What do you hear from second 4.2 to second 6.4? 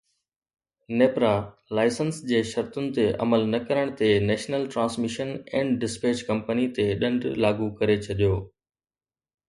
national Transmission and dispatch